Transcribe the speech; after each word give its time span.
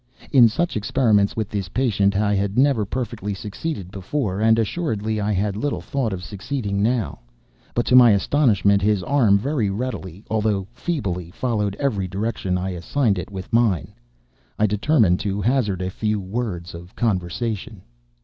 In 0.31 0.47
such 0.49 0.75
experiments 0.75 1.35
with 1.35 1.49
this 1.49 1.69
patient, 1.69 2.15
I 2.17 2.33
had 2.33 2.57
never 2.57 2.85
perfectly 2.85 3.35
succeeded 3.35 3.91
before, 3.91 4.39
and 4.41 4.57
assuredly 4.57 5.21
I 5.21 5.31
had 5.31 5.55
little 5.55 5.79
thought 5.79 6.11
of 6.11 6.23
succeeding 6.23 6.81
now; 6.81 7.19
but 7.75 7.85
to 7.85 7.95
my 7.95 8.09
astonishment, 8.09 8.81
his 8.81 9.03
arm 9.03 9.37
very 9.37 9.69
readily, 9.69 10.25
although 10.27 10.65
feebly, 10.73 11.29
followed 11.29 11.75
every 11.79 12.07
direction 12.07 12.57
I 12.57 12.69
assigned 12.71 13.19
it 13.19 13.29
with 13.29 13.53
mine. 13.53 13.93
I 14.57 14.65
determined 14.65 15.19
to 15.19 15.39
hazard 15.39 15.83
a 15.83 15.91
few 15.91 16.19
words 16.19 16.73
of 16.73 16.95
conversation. 16.95 17.83